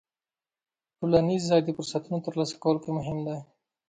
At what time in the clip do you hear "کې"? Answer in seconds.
2.83-2.91